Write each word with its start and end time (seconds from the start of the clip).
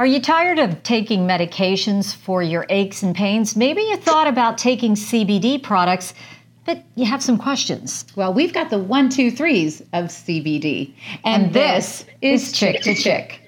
Are 0.00 0.06
you 0.06 0.18
tired 0.18 0.58
of 0.58 0.82
taking 0.82 1.26
medications 1.26 2.16
for 2.16 2.42
your 2.42 2.64
aches 2.70 3.02
and 3.02 3.14
pains? 3.14 3.54
Maybe 3.54 3.82
you 3.82 3.98
thought 3.98 4.26
about 4.26 4.56
taking 4.56 4.94
CBD 4.94 5.62
products, 5.62 6.14
but 6.64 6.82
you 6.94 7.04
have 7.04 7.22
some 7.22 7.36
questions. 7.36 8.06
Well, 8.16 8.32
we've 8.32 8.54
got 8.54 8.70
the 8.70 8.78
one, 8.78 9.10
two, 9.10 9.30
threes 9.30 9.82
of 9.92 10.06
CBD. 10.06 10.94
And, 11.22 11.44
and 11.44 11.52
this, 11.52 12.06
this 12.22 12.48
is 12.48 12.52
Chick 12.52 12.80
to 12.80 12.94
Chick. 12.94 13.39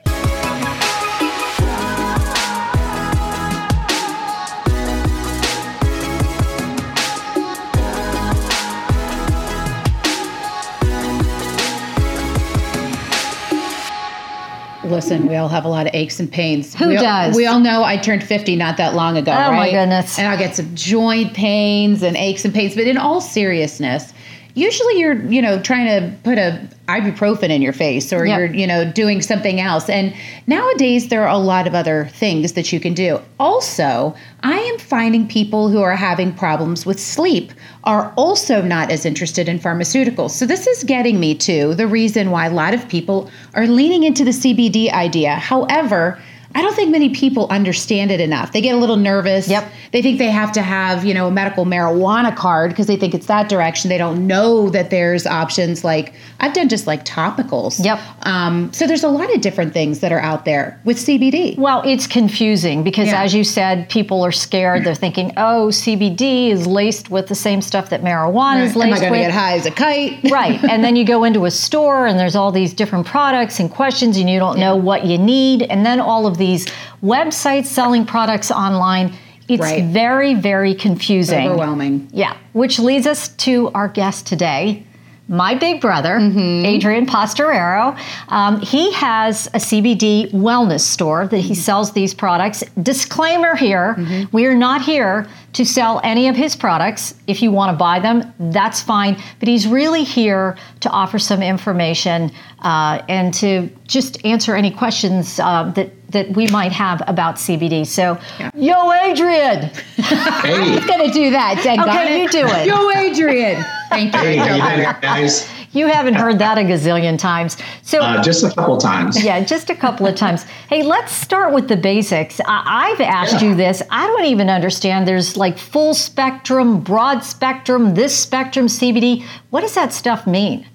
Listen, 14.85 15.27
we 15.27 15.37
all 15.37 15.49
have 15.49 15.65
a 15.65 15.69
lot 15.69 15.87
of 15.87 15.95
aches 15.95 16.21
and 16.21 16.31
pains. 16.31 16.75
Who 16.75 16.89
we 16.89 16.95
does? 16.95 17.33
All, 17.33 17.37
we 17.37 17.47
all 17.47 17.61
know 17.61 17.85
I 17.85 17.97
turned 17.97 18.25
50 18.25 18.57
not 18.57 18.77
that 18.77 18.95
long 18.95 19.17
ago, 19.17 19.33
oh 19.33 19.35
right? 19.35 19.49
Oh 19.49 19.53
my 19.53 19.71
goodness. 19.71 20.19
And 20.19 20.29
I'll 20.29 20.39
get 20.39 20.57
some 20.57 20.75
joint 20.75 21.35
pains 21.35 22.03
and 22.03 22.17
aches 22.17 22.45
and 22.45 22.53
pains. 22.55 22.75
But 22.75 22.87
in 22.87 22.97
all 22.97 23.21
seriousness, 23.21 24.13
usually 24.55 24.99
you're 24.99 25.21
you 25.27 25.41
know 25.41 25.61
trying 25.61 25.87
to 25.87 26.17
put 26.23 26.39
a 26.39 26.69
ibuprofen 26.89 27.49
in 27.49 27.63
your 27.63 27.73
face 27.73 28.13
or 28.13 28.27
yep. 28.27 28.39
you're 28.39 28.55
you 28.55 28.67
know 28.67 28.91
doing 28.91 29.23
something 29.23 29.61
else. 29.61 29.89
And 29.89 30.15
nowadays 30.47 31.09
there 31.09 31.23
are 31.23 31.35
a 31.35 31.39
lot 31.39 31.67
of 31.67 31.75
other 31.75 32.09
things 32.13 32.53
that 32.53 32.73
you 32.73 32.81
can 32.81 32.95
do. 32.95 33.21
Also 33.39 34.15
i 34.43 34.59
am 34.59 34.79
finding 34.79 35.27
people 35.29 35.69
who 35.69 35.81
are 35.81 35.97
having 35.97 36.35
problems 36.35 36.85
with 36.85 36.99
sleep 36.99 37.53
are 37.85 38.13
also 38.17 38.61
not 38.61 38.91
as 38.91 39.05
interested 39.05 39.49
in 39.49 39.59
pharmaceuticals. 39.59 40.31
So 40.31 40.47
this 40.47 40.67
is 40.67 40.85
getting 40.85 41.19
me 41.21 41.35
to 41.37 41.75
the 41.75 41.87
reason 41.87 42.31
why 42.31 42.47
a 42.47 42.53
lot 42.53 42.75
of 42.75 42.89
people 42.89 43.31
are 43.55 43.67
leaning 43.67 44.03
into 44.03 44.25
the 44.25 44.31
cbd 44.31 44.91
idea. 44.93 45.35
However 45.37 46.19
I 46.55 46.63
don't 46.63 46.75
think 46.75 46.91
many 46.91 47.11
people 47.11 47.47
understand 47.51 48.11
it 48.11 48.21
enough. 48.21 48.53
They 48.53 48.61
get 48.61 48.75
a 48.75 48.79
little 48.79 48.97
nervous. 48.97 49.49
Yep. 49.49 49.71
They 49.93 50.03
think 50.03 50.19
they 50.19 50.31
have 50.31 50.53
to 50.53 50.63
have, 50.63 51.05
you 51.05 51.15
know, 51.15 51.27
a 51.27 51.31
medical 51.31 51.65
marijuana 51.65 52.35
card 52.35 52.71
because 52.71 52.87
they 52.87 52.97
think 52.97 53.15
it's 53.15 53.27
that 53.27 53.49
direction. 53.49 53.89
They 53.89 53.99
don't 53.99 54.27
know 54.27 54.71
that 54.71 54.91
there's 54.91 55.27
options 55.27 55.85
like 55.85 56.15
I've 56.41 56.53
done 56.53 56.69
just 56.69 56.87
like 56.87 57.05
topicals. 57.05 57.83
Yep. 57.85 58.01
Um, 58.23 58.73
so 58.73 58.87
there's 58.87 59.05
a 59.05 59.09
lot 59.09 59.33
of 59.35 59.41
different 59.41 59.73
things 59.73 60.01
that 60.01 60.13
are 60.13 60.21
out 60.21 60.45
there 60.45 60.81
with 60.85 60.97
CBD. 60.97 61.57
Well, 61.57 61.83
it's 61.85 62.07
confusing 62.07 62.83
because 62.83 63.09
yeah. 63.09 63.23
as 63.23 63.35
you 63.35 63.45
said, 63.45 63.89
people 63.89 64.23
are 64.23 64.33
scared. 64.33 64.85
They're 64.85 64.95
thinking, 64.95 65.33
oh, 65.37 65.69
CBD 65.69 66.51
is 66.51 66.67
laced 66.67 67.11
with 67.11 67.29
the 67.29 67.35
same 67.35 67.63
stuff 67.63 67.91
that 67.91 68.03
marijuana 68.03 68.33
right. 68.33 68.63
is 68.65 68.77
laced 68.77 68.93
with. 68.93 69.03
Am 69.03 69.13
I 69.13 69.17
going 69.17 69.21
to 69.21 69.29
get 69.29 69.31
high 69.31 69.57
as 69.57 69.67
a 69.67 69.71
kite? 69.71 70.21
right. 70.31 70.63
And 70.65 70.83
then 70.83 70.97
you 70.97 71.05
go 71.05 71.25
into 71.25 71.45
a 71.45 71.51
store 71.51 72.07
and 72.07 72.19
there's 72.19 72.37
all 72.37 72.53
these 72.53 72.75
different 72.75 73.07
products 73.07 73.61
and 73.61 73.71
questions 73.71 74.17
and 74.17 74.29
you 74.29 74.39
don't 74.39 74.59
yeah. 74.59 74.69
know 74.69 74.77
what 74.77 75.07
you 75.07 75.19
need. 75.19 75.63
And 75.63 75.87
then 75.87 76.01
all 76.01 76.27
of 76.27 76.39
these 76.43 76.67
websites 77.03 77.67
selling 77.67 78.05
products 78.05 78.51
online. 78.51 79.15
It's 79.49 79.61
right. 79.61 79.85
very, 79.85 80.35
very 80.35 80.75
confusing. 80.75 81.47
Overwhelming. 81.47 82.09
Yeah. 82.13 82.37
Which 82.53 82.79
leads 82.79 83.07
us 83.07 83.29
to 83.47 83.71
our 83.75 83.89
guest 83.89 84.27
today, 84.27 84.85
my 85.33 85.55
big 85.55 85.81
brother, 85.81 86.19
mm-hmm. 86.19 86.67
Adrian 86.67 87.07
Pastorero. 87.07 87.99
Um, 88.29 88.61
he 88.61 88.93
has 88.93 89.47
a 89.49 89.59
CBD 89.59 90.31
wellness 90.31 90.81
store 90.81 91.27
that 91.27 91.39
he 91.39 91.55
sells 91.55 91.93
these 91.93 92.13
products. 92.13 92.63
Disclaimer 92.83 93.57
here 93.57 93.95
mm-hmm. 93.99 94.37
we 94.37 94.45
are 94.45 94.55
not 94.55 94.83
here 94.83 95.27
to 95.55 95.65
sell 95.65 96.03
any 96.05 96.29
of 96.29 96.37
his 96.37 96.55
products. 96.55 97.15
If 97.27 97.41
you 97.41 97.51
want 97.51 97.73
to 97.73 97.77
buy 97.79 97.99
them, 97.99 98.31
that's 98.39 98.83
fine. 98.83 99.17
But 99.39 99.49
he's 99.49 99.67
really 99.67 100.05
here 100.05 100.57
to 100.81 100.91
offer 100.91 101.19
some 101.19 101.43
information 101.43 102.31
uh, 102.59 103.03
and 103.09 103.33
to 103.35 103.71
just 103.87 104.23
answer 104.27 104.55
any 104.55 104.71
questions 104.71 105.41
uh, 105.41 105.73
that 105.75 105.93
that 106.13 106.31
we 106.37 106.47
might 106.49 106.73
have 106.73 107.03
about 107.07 107.37
CBD. 107.37 107.87
So, 107.87 108.19
yeah. 108.39 108.51
yo, 108.55 108.93
Adrian. 108.93 109.71
Hey. 109.97 110.71
He's 110.73 110.85
going 110.85 111.07
to 111.07 111.13
do 111.13 111.31
that. 111.31 111.59
okay, 111.59 112.23
you 112.23 112.29
do 112.29 112.47
it. 112.47 112.67
Yo, 112.67 112.91
Adrian. 112.91 113.65
Thank 113.93 114.15
you. 114.15 114.21
Hey, 114.21 114.95
guys. 115.01 115.49
You 115.73 115.87
haven't 115.87 116.15
heard 116.15 116.39
that 116.39 116.59
a 116.59 116.63
gazillion 116.63 117.19
times. 117.19 117.57
So 117.83 118.01
uh, 118.01 118.23
just 118.23 118.45
a 118.45 118.51
couple 118.51 118.77
times. 118.77 119.23
Yeah, 119.23 119.43
just 119.43 119.71
a 119.71 119.75
couple 119.75 120.07
of 120.07 120.15
times. 120.15 120.43
Hey, 120.69 120.83
let's 120.83 121.13
start 121.13 121.55
with 121.55 121.69
the 121.69 121.77
basics. 121.77 122.41
I- 122.47 122.91
have 122.91 123.01
asked 123.01 123.41
yeah. 123.41 123.49
you 123.49 123.55
this. 123.55 123.83
I 123.91 124.07
don't 124.07 124.27
even 124.27 124.51
understand. 124.51 125.09
There's 125.09 125.37
like 125.37 125.57
full 125.57 125.95
spectrum, 125.95 126.81
broad 126.81 127.25
spectrum, 127.25 127.95
this 127.95 128.15
spectrum, 128.15 128.67
CBD. 128.67 129.25
What 129.49 129.63
does 129.63 129.75
that 129.75 129.95
stuff 129.95 130.27
mean? 130.27 130.67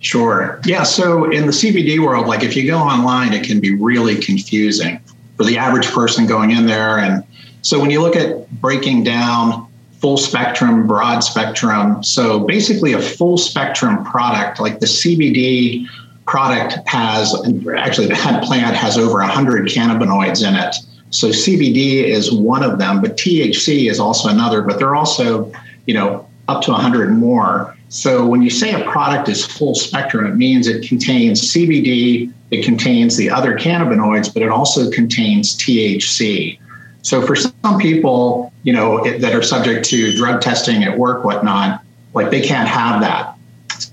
Sure. 0.00 0.60
Yeah. 0.66 0.82
So 0.82 1.30
in 1.30 1.46
the 1.46 1.52
CBD 1.52 1.98
world, 1.98 2.26
like 2.26 2.42
if 2.42 2.54
you 2.56 2.66
go 2.66 2.78
online, 2.78 3.32
it 3.32 3.44
can 3.44 3.60
be 3.60 3.74
really 3.74 4.16
confusing 4.16 5.00
for 5.36 5.44
the 5.44 5.56
average 5.56 5.86
person 5.86 6.26
going 6.26 6.50
in 6.50 6.66
there. 6.66 6.98
And 6.98 7.24
so 7.62 7.80
when 7.80 7.90
you 7.90 8.02
look 8.02 8.16
at 8.16 8.50
breaking 8.60 9.04
down 9.04 9.66
full 10.06 10.16
spectrum, 10.16 10.86
broad 10.86 11.18
spectrum, 11.18 12.00
so 12.00 12.38
basically 12.38 12.92
a 12.92 13.02
full 13.02 13.36
spectrum 13.36 14.04
product 14.04 14.60
like 14.60 14.78
the 14.78 14.86
CBD 14.86 15.84
product 16.28 16.78
has 16.86 17.34
actually 17.76 18.06
the 18.06 18.14
hemp 18.14 18.44
plant 18.44 18.76
has 18.76 18.96
over 18.96 19.14
100 19.14 19.66
cannabinoids 19.66 20.46
in 20.46 20.54
it. 20.54 20.76
So 21.10 21.30
CBD 21.30 22.04
is 22.04 22.30
one 22.30 22.62
of 22.62 22.78
them, 22.78 23.00
but 23.00 23.16
THC 23.16 23.90
is 23.90 23.98
also 23.98 24.28
another, 24.28 24.62
but 24.62 24.78
they're 24.78 24.94
also, 24.94 25.50
you 25.86 25.94
know, 25.94 26.28
up 26.46 26.62
to 26.62 26.70
100 26.70 27.10
more. 27.10 27.76
So 27.88 28.24
when 28.24 28.42
you 28.42 28.50
say 28.50 28.80
a 28.80 28.88
product 28.88 29.28
is 29.28 29.44
full 29.44 29.74
spectrum, 29.74 30.24
it 30.24 30.36
means 30.36 30.68
it 30.68 30.86
contains 30.88 31.52
CBD, 31.52 32.32
it 32.52 32.64
contains 32.64 33.16
the 33.16 33.28
other 33.28 33.58
cannabinoids, 33.58 34.32
but 34.32 34.44
it 34.44 34.50
also 34.50 34.88
contains 34.88 35.56
THC. 35.56 36.60
So 37.06 37.24
for 37.24 37.36
some 37.36 37.78
people, 37.78 38.52
you 38.64 38.72
know, 38.72 39.04
it, 39.06 39.20
that 39.20 39.32
are 39.32 39.40
subject 39.40 39.84
to 39.90 40.12
drug 40.16 40.40
testing 40.40 40.82
at 40.82 40.98
work, 40.98 41.24
whatnot, 41.24 41.84
like 42.14 42.30
they 42.30 42.40
can't 42.40 42.68
have 42.68 43.00
that. 43.00 43.36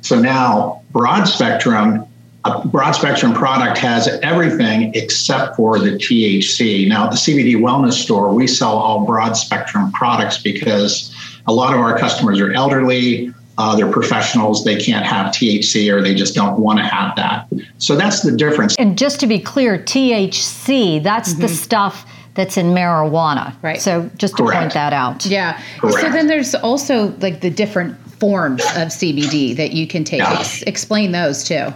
So 0.01 0.19
now 0.19 0.81
broad 0.90 1.25
spectrum, 1.25 2.07
a 2.44 2.68
broad 2.68 2.94
spectrum 2.94 3.35
product 3.35 3.78
has 3.78 4.07
everything 4.23 4.96
except 4.96 5.56
for 5.56 5.78
the 5.78 5.91
THC. 5.91 6.88
Now 6.88 7.06
at 7.06 7.12
the 7.12 7.18
CBD 7.18 7.56
wellness 7.56 7.94
store, 7.94 8.34
we 8.34 8.47
sell 8.47 8.75
all 8.75 9.06
broad 9.06 9.34
spectrum 9.34 9.91
products 9.91 10.41
because 10.41 11.16
a 11.46 11.53
lot 11.53 11.75
of 11.75 11.81
our 11.81 11.96
customers 11.96 12.40
are 12.40 12.52
elderly, 12.52 13.31
uh, 13.59 13.75
they're 13.75 13.91
professionals, 13.91 14.63
they 14.63 14.84
can't 14.84 15.06
have 15.06 15.28
THC 15.28 15.94
or 15.94 16.02
they 16.02 16.16
just 16.16 16.34
don't 16.34 16.59
want 16.59 16.79
to 16.79 16.85
have 16.85 17.16
that. 17.18 17.47
So 17.78 17.96
that's 17.96 18.22
the 18.22 18.31
difference. 18.31 18.75
And 18.78 18.97
just 18.97 19.19
to 19.19 19.28
be 19.28 19.38
clear, 19.38 19.78
THC, 19.78 21.03
that's 21.03 21.34
mm-hmm. 21.34 21.41
the 21.41 21.50
stuff 21.50 22.07
that's 22.36 22.58
in 22.58 22.68
marijuana. 22.68 23.56
Right. 23.62 23.82
So 23.82 24.10
just 24.18 24.38
to 24.38 24.44
Correct. 24.44 24.60
point 24.60 24.74
that 24.74 24.94
out. 24.94 25.26
Yeah. 25.26 25.62
Correct. 25.80 26.00
So 26.00 26.10
then 26.10 26.28
there's 26.28 26.56
also 26.56 27.10
like 27.20 27.42
the 27.42 27.50
different 27.50 27.98
forms 28.20 28.62
of 28.62 28.90
CBD 28.90 29.56
that 29.56 29.74
you 29.74 29.88
can 29.88 30.04
take. 30.04 30.20
Yeah. 30.20 30.40
Ex- 30.40 30.62
explain 30.64 31.12
those 31.12 31.44
too. 31.44 31.68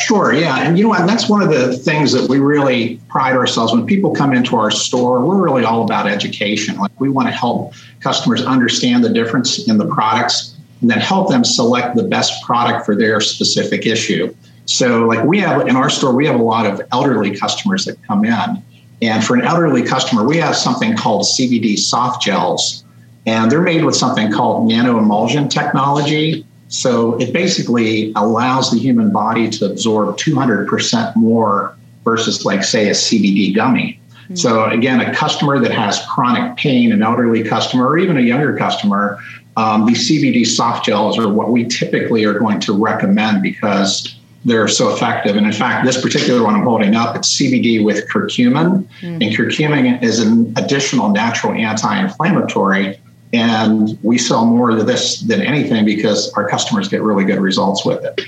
Sure, 0.00 0.32
yeah. 0.32 0.60
And 0.60 0.78
you 0.78 0.84
know 0.84 0.90
what? 0.90 1.06
That's 1.06 1.28
one 1.28 1.42
of 1.42 1.50
the 1.50 1.76
things 1.76 2.12
that 2.12 2.30
we 2.30 2.38
really 2.38 2.98
pride 3.08 3.36
ourselves 3.36 3.72
when 3.72 3.84
people 3.84 4.14
come 4.14 4.32
into 4.32 4.56
our 4.56 4.70
store, 4.70 5.22
we're 5.22 5.42
really 5.42 5.62
all 5.62 5.84
about 5.84 6.06
education. 6.06 6.78
Like 6.78 6.98
we 6.98 7.10
want 7.10 7.28
to 7.28 7.32
help 7.32 7.74
customers 8.00 8.42
understand 8.42 9.04
the 9.04 9.10
difference 9.10 9.68
in 9.68 9.76
the 9.76 9.86
products 9.86 10.56
and 10.80 10.90
then 10.90 10.98
help 10.98 11.28
them 11.28 11.44
select 11.44 11.96
the 11.96 12.02
best 12.02 12.42
product 12.42 12.86
for 12.86 12.96
their 12.96 13.20
specific 13.20 13.84
issue. 13.84 14.34
So, 14.64 15.04
like 15.04 15.24
we 15.24 15.38
have 15.40 15.68
in 15.68 15.76
our 15.76 15.90
store, 15.90 16.14
we 16.14 16.26
have 16.26 16.38
a 16.38 16.42
lot 16.42 16.64
of 16.64 16.80
elderly 16.92 17.36
customers 17.36 17.84
that 17.84 18.02
come 18.04 18.24
in. 18.24 18.62
And 19.02 19.24
for 19.24 19.34
an 19.34 19.42
elderly 19.42 19.82
customer, 19.82 20.24
we 20.26 20.36
have 20.38 20.56
something 20.56 20.96
called 20.96 21.22
CBD 21.22 21.78
soft 21.78 22.22
gels. 22.22 22.84
And 23.26 23.50
they're 23.50 23.62
made 23.62 23.84
with 23.84 23.96
something 23.96 24.30
called 24.30 24.68
nano 24.68 24.98
emulsion 24.98 25.48
technology. 25.48 26.44
So 26.68 27.18
it 27.20 27.32
basically 27.32 28.12
allows 28.16 28.70
the 28.70 28.78
human 28.78 29.12
body 29.12 29.48
to 29.50 29.66
absorb 29.66 30.16
200% 30.16 31.16
more 31.16 31.76
versus, 32.04 32.44
like, 32.44 32.62
say, 32.62 32.88
a 32.88 32.92
CBD 32.92 33.54
gummy. 33.54 34.00
Mm-hmm. 34.24 34.36
So, 34.36 34.64
again, 34.66 35.00
a 35.00 35.14
customer 35.14 35.58
that 35.58 35.72
has 35.72 36.04
chronic 36.06 36.56
pain, 36.56 36.92
an 36.92 37.02
elderly 37.02 37.42
customer, 37.42 37.88
or 37.88 37.98
even 37.98 38.16
a 38.16 38.20
younger 38.20 38.56
customer, 38.56 39.18
um, 39.56 39.84
these 39.84 40.08
CBD 40.08 40.46
soft 40.46 40.86
gels 40.86 41.18
are 41.18 41.28
what 41.28 41.50
we 41.50 41.64
typically 41.64 42.24
are 42.24 42.38
going 42.38 42.60
to 42.60 42.72
recommend 42.72 43.42
because 43.42 44.14
they're 44.44 44.68
so 44.68 44.92
effective. 44.92 45.36
And 45.36 45.46
in 45.46 45.52
fact, 45.52 45.84
this 45.84 46.00
particular 46.00 46.42
one 46.42 46.54
I'm 46.54 46.62
holding 46.62 46.94
up, 46.94 47.14
it's 47.16 47.38
CBD 47.38 47.84
with 47.84 48.08
curcumin. 48.08 48.86
Mm. 49.00 49.26
And 49.26 49.36
curcumin 49.36 50.02
is 50.02 50.20
an 50.20 50.52
additional 50.56 51.10
natural 51.10 51.52
anti 51.52 52.00
inflammatory. 52.00 52.98
And 53.32 53.98
we 54.02 54.18
sell 54.18 54.44
more 54.46 54.70
of 54.70 54.86
this 54.86 55.20
than 55.20 55.40
anything 55.40 55.84
because 55.84 56.32
our 56.32 56.48
customers 56.48 56.88
get 56.88 57.02
really 57.02 57.24
good 57.24 57.38
results 57.38 57.84
with 57.84 58.04
it. 58.04 58.20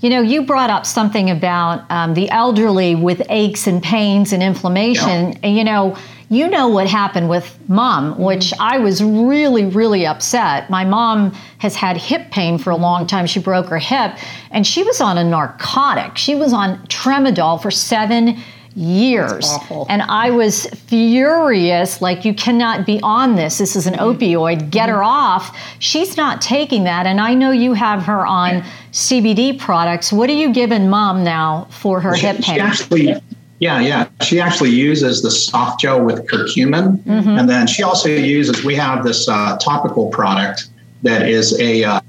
You 0.00 0.10
know, 0.10 0.20
you 0.20 0.42
brought 0.42 0.70
up 0.70 0.84
something 0.84 1.30
about 1.30 1.88
um, 1.88 2.14
the 2.14 2.28
elderly 2.30 2.96
with 2.96 3.22
aches 3.28 3.68
and 3.68 3.80
pains 3.80 4.32
and 4.32 4.42
inflammation. 4.42 5.38
Yeah. 5.42 5.50
You 5.50 5.62
know, 5.62 5.96
you 6.32 6.48
know 6.48 6.66
what 6.66 6.86
happened 6.86 7.28
with 7.28 7.58
mom, 7.68 8.18
which 8.18 8.54
I 8.58 8.78
was 8.78 9.02
really, 9.02 9.66
really 9.66 10.06
upset. 10.06 10.70
My 10.70 10.82
mom 10.82 11.32
has 11.58 11.76
had 11.76 11.98
hip 11.98 12.30
pain 12.30 12.56
for 12.56 12.70
a 12.70 12.76
long 12.76 13.06
time. 13.06 13.26
She 13.26 13.38
broke 13.38 13.66
her 13.66 13.78
hip 13.78 14.16
and 14.50 14.66
she 14.66 14.82
was 14.82 15.02
on 15.02 15.18
a 15.18 15.24
narcotic. 15.24 16.16
She 16.16 16.34
was 16.34 16.54
on 16.54 16.78
tramadol 16.86 17.60
for 17.60 17.70
seven 17.70 18.38
years. 18.74 19.46
And 19.90 20.00
I 20.00 20.30
was 20.30 20.64
furious, 20.64 22.00
like, 22.00 22.24
you 22.24 22.32
cannot 22.32 22.86
be 22.86 22.98
on 23.02 23.36
this. 23.36 23.58
This 23.58 23.76
is 23.76 23.86
an 23.86 23.94
mm-hmm. 23.94 24.24
opioid. 24.24 24.70
Get 24.70 24.88
mm-hmm. 24.88 24.96
her 24.96 25.02
off. 25.02 25.54
She's 25.80 26.16
not 26.16 26.40
taking 26.40 26.84
that. 26.84 27.06
And 27.06 27.20
I 27.20 27.34
know 27.34 27.50
you 27.50 27.74
have 27.74 28.04
her 28.04 28.26
on 28.26 28.64
CBD 28.92 29.58
products. 29.58 30.10
What 30.10 30.30
are 30.30 30.34
you 30.34 30.52
giving 30.54 30.88
mom 30.88 31.24
now 31.24 31.66
for 31.70 32.00
her 32.00 32.16
she, 32.16 32.26
hip 32.26 32.36
pain? 32.40 32.54
She 32.54 32.60
actually, 32.60 33.22
yeah, 33.62 33.78
yeah. 33.78 34.08
She 34.22 34.40
actually 34.40 34.70
uses 34.70 35.22
the 35.22 35.30
soft 35.30 35.80
gel 35.80 36.04
with 36.04 36.26
curcumin. 36.26 36.96
Mm-hmm. 37.04 37.28
And 37.28 37.48
then 37.48 37.68
she 37.68 37.84
also 37.84 38.08
uses, 38.08 38.64
we 38.64 38.74
have 38.74 39.04
this 39.04 39.28
uh, 39.28 39.56
topical 39.58 40.08
product 40.10 40.66
that 41.04 41.28
is 41.28 41.56
a, 41.60 41.84
uh, 41.84 42.00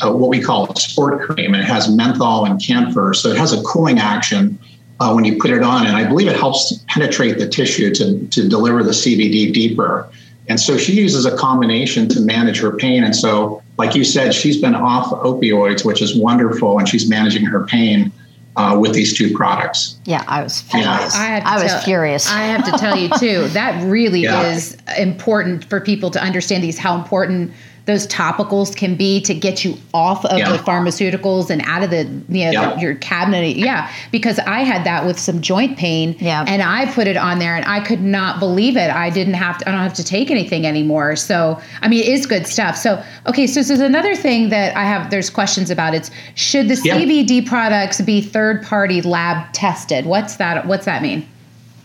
a, 0.00 0.16
what 0.16 0.30
we 0.30 0.40
call 0.40 0.72
a 0.72 0.76
sport 0.80 1.28
cream. 1.28 1.54
It 1.54 1.64
has 1.64 1.94
menthol 1.94 2.46
and 2.46 2.58
camphor, 2.58 3.12
so 3.12 3.28
it 3.28 3.36
has 3.36 3.52
a 3.52 3.62
cooling 3.64 3.98
action 3.98 4.58
uh, 4.98 5.12
when 5.12 5.24
you 5.26 5.36
put 5.38 5.50
it 5.50 5.62
on, 5.62 5.86
and 5.86 5.94
I 5.94 6.08
believe 6.08 6.26
it 6.26 6.36
helps 6.36 6.82
penetrate 6.88 7.38
the 7.38 7.48
tissue 7.48 7.94
to 7.96 8.26
to 8.28 8.48
deliver 8.48 8.82
the 8.82 8.92
CBD 8.92 9.52
deeper. 9.52 10.08
And 10.48 10.58
so 10.58 10.78
she 10.78 10.92
uses 10.92 11.26
a 11.26 11.36
combination 11.36 12.08
to 12.10 12.20
manage 12.20 12.60
her 12.60 12.76
pain. 12.76 13.02
And 13.02 13.16
so, 13.16 13.62
like 13.76 13.94
you 13.94 14.04
said, 14.04 14.34
she's 14.34 14.58
been 14.58 14.74
off 14.74 15.10
opioids, 15.10 15.84
which 15.84 16.00
is 16.00 16.16
wonderful, 16.16 16.78
and 16.78 16.88
she's 16.88 17.08
managing 17.08 17.44
her 17.44 17.66
pain. 17.66 18.12
Uh, 18.56 18.78
with 18.78 18.94
these 18.94 19.12
two 19.12 19.34
products. 19.34 19.98
Yeah, 20.04 20.24
I 20.28 20.40
was 20.40 20.60
furious. 20.60 21.16
Yeah. 21.16 21.42
I, 21.44 21.56
I 21.56 21.62
was 21.62 21.84
furious. 21.84 22.30
I 22.30 22.42
have 22.42 22.64
to 22.66 22.70
tell 22.78 22.96
you 22.96 23.08
too. 23.18 23.48
That 23.48 23.82
really 23.90 24.20
yeah. 24.22 24.52
is 24.52 24.76
important 24.96 25.64
for 25.64 25.80
people 25.80 26.08
to 26.12 26.22
understand 26.22 26.62
these 26.62 26.78
how 26.78 26.96
important 26.96 27.52
those 27.86 28.06
topicals 28.06 28.74
can 28.74 28.96
be 28.96 29.20
to 29.20 29.34
get 29.34 29.64
you 29.64 29.76
off 29.92 30.24
of 30.26 30.38
yeah. 30.38 30.50
the 30.50 30.58
pharmaceuticals 30.58 31.50
and 31.50 31.60
out 31.62 31.82
of 31.82 31.90
the 31.90 32.04
you 32.28 32.44
know 32.44 32.50
yeah. 32.50 32.74
the, 32.74 32.80
your 32.80 32.94
cabinet 32.96 33.56
yeah 33.56 33.90
because 34.10 34.38
i 34.40 34.60
had 34.60 34.84
that 34.84 35.04
with 35.04 35.18
some 35.18 35.40
joint 35.40 35.76
pain 35.76 36.16
yeah. 36.18 36.44
and 36.48 36.62
i 36.62 36.90
put 36.92 37.06
it 37.06 37.16
on 37.16 37.38
there 37.38 37.56
and 37.56 37.64
i 37.66 37.80
could 37.80 38.00
not 38.00 38.38
believe 38.38 38.76
it 38.76 38.90
i 38.90 39.10
didn't 39.10 39.34
have 39.34 39.58
to 39.58 39.68
i 39.68 39.72
don't 39.72 39.82
have 39.82 39.94
to 39.94 40.04
take 40.04 40.30
anything 40.30 40.66
anymore 40.66 41.14
so 41.14 41.60
i 41.82 41.88
mean 41.88 42.02
it 42.02 42.08
is 42.08 42.26
good 42.26 42.46
stuff 42.46 42.76
so 42.76 43.02
okay 43.26 43.46
so, 43.46 43.60
so 43.60 43.68
there's 43.76 43.80
another 43.80 44.16
thing 44.16 44.48
that 44.48 44.74
i 44.76 44.84
have 44.84 45.10
there's 45.10 45.30
questions 45.30 45.70
about 45.70 45.94
it's 45.94 46.10
should 46.34 46.68
the 46.68 46.80
yeah. 46.84 46.96
cbd 46.98 47.46
products 47.46 48.00
be 48.00 48.20
third 48.20 48.62
party 48.62 49.02
lab 49.02 49.52
tested 49.52 50.06
what's 50.06 50.36
that 50.36 50.66
what's 50.66 50.86
that 50.86 51.02
mean 51.02 51.26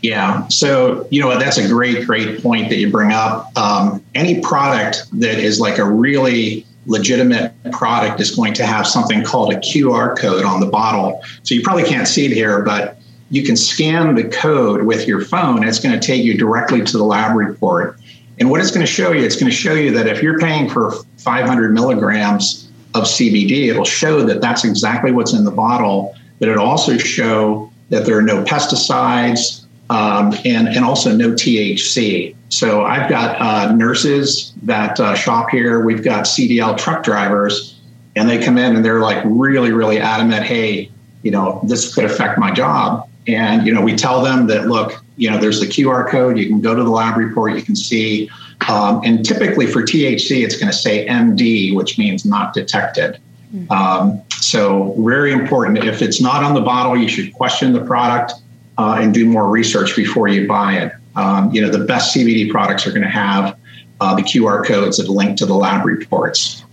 yeah. 0.01 0.48
So, 0.48 1.07
you 1.12 1.22
know, 1.22 1.38
that's 1.38 1.57
a 1.57 1.68
great, 1.68 2.06
great 2.06 2.42
point 2.42 2.69
that 2.69 2.78
you 2.78 2.90
bring 2.92 3.12
up. 3.12 3.56
Um, 3.57 4.04
any 4.16 4.42
product 4.42 5.04
that 5.19 5.40
is 5.40 5.60
like 5.60 5.78
a 5.78 5.86
really 5.86 6.66
legitimate 6.86 7.54
product 7.72 8.19
is 8.19 8.36
going 8.36 8.54
to 8.54 8.66
have 8.66 8.88
something 8.88 9.24
called 9.24 9.54
a 9.54 9.57
QR 9.57 10.18
code 10.18 10.46
on 10.46 10.60
the 10.60 10.66
bottle. 10.66 11.22
So 11.44 11.54
you 11.54 11.62
probably 11.62 11.84
can't 11.84 12.07
see 12.07 12.25
it 12.25 12.31
here, 12.31 12.62
but 12.63 12.98
you 13.30 13.44
can 13.44 13.56
scan 13.56 14.16
the 14.16 14.24
code 14.24 14.84
with 14.84 15.07
your 15.07 15.22
phone. 15.22 15.63
It's 15.63 15.80
going 15.80 15.98
to 15.98 16.06
take 16.06 16.24
you 16.24 16.38
directly 16.38 16.84
to 16.84 16.98
the 16.98 17.04
lab 17.04 17.36
report. 17.36 18.00
And 18.40 18.50
what 18.50 18.62
it's 18.62 18.72
going 18.72 18.86
to 18.86 18.92
show 18.92 19.12
you, 19.12 19.24
it's 19.24 19.36
going 19.36 19.51
to 19.51 19.56
show 19.56 19.74
you 19.74 19.92
that 19.92 20.07
if 20.07 20.24
you're 20.24 20.40
paying 20.40 20.69
for 20.69 20.92
500 21.18 21.74
milligrams 21.74 22.72
of 22.96 23.04
CBD, 23.04 23.68
it'll 23.68 23.84
show 23.84 24.24
that 24.24 24.42
that's 24.42 24.63
exactly 24.63 25.12
what's 25.12 25.34
in 25.34 25.44
the 25.44 25.51
bottle, 25.51 26.16
but 26.40 26.48
it'll 26.48 26.66
also 26.66 26.98
show 26.98 27.72
that 27.90 28.06
there 28.06 28.18
are 28.18 28.24
no 28.24 28.44
pesticides, 28.44 29.59
um, 29.89 30.33
and, 30.45 30.68
and 30.68 30.86
also 30.86 31.15
no 31.15 31.31
THC. 31.31 32.36
So 32.50 32.83
I've 32.83 33.09
got 33.09 33.39
uh, 33.41 33.74
nurses 33.74 34.53
that 34.63 35.00
uh, 35.00 35.15
shop 35.15 35.50
here. 35.50 35.83
We've 35.83 36.03
got 36.03 36.25
CDL 36.25 36.77
truck 36.77 37.03
drivers, 37.03 37.80
and 38.15 38.30
they 38.30 38.44
come 38.44 38.57
in 38.57 38.75
and 38.75 38.83
they're 38.83 39.01
like 39.01 39.21
really, 39.25 39.71
really 39.71 40.00
adamant. 40.00 40.44
Hey, 40.44 40.91
you 41.24 41.31
know, 41.31 41.62
this 41.63 41.94
could 41.94 42.06
affect 42.06 42.39
my 42.39 42.51
job. 42.51 43.07
And 43.27 43.65
you 43.65 43.74
know, 43.74 43.81
we 43.81 43.95
tell 43.95 44.24
them 44.24 44.47
that 44.47 44.68
look, 44.68 45.03
you 45.18 45.30
know, 45.30 45.38
there's 45.38 45.59
the 45.59 45.68
QR 45.68 46.07
code. 46.07 46.38
You 46.38 46.47
can 46.47 46.62
go 46.62 46.75
to 46.75 46.83
the 46.83 46.89
lab 46.89 47.18
report. 47.18 47.56
You 47.56 47.62
can 47.62 47.75
see. 47.75 48.30
Um, 48.68 49.01
and 49.06 49.25
typically 49.25 49.68
for 49.68 49.81
THC, 49.81 50.44
it's 50.44 50.57
going 50.57 50.71
to 50.71 50.77
say 50.77 51.07
ND, 51.09 51.75
which 51.75 51.97
means 51.97 52.25
not 52.25 52.53
detected. 52.53 53.19
Mm-hmm. 53.56 53.71
Um, 53.71 54.21
so 54.31 54.95
very 55.00 55.31
important. 55.31 55.77
If 55.80 56.01
it's 56.01 56.21
not 56.21 56.44
on 56.44 56.53
the 56.53 56.62
bottle, 56.62 56.97
you 56.97 57.07
should 57.07 57.33
question 57.33 57.74
the 57.74 57.83
product 57.83 58.33
uh, 58.80 58.98
and 58.98 59.14
do 59.14 59.26
more 59.26 59.50
research 59.50 59.94
before 59.94 60.30
you 60.30 60.48
buy 60.48 60.78
it. 60.78 60.94
Um, 61.18 61.52
you 61.52 61.62
know, 61.62 61.70
the 61.70 61.84
best 61.84 62.16
CBD 62.16 62.50
products 62.50 62.88
are 62.88 62.92
going 62.92 63.04
to 63.04 63.10
have 63.10 63.58
uh, 64.00 64.16
the 64.16 64.22
QR 64.22 64.66
codes 64.66 64.98
that 64.98 65.10
link 65.10 65.38
to 65.40 65.46
the 65.46 65.54
lab 65.54 65.86
reports. 65.86 66.64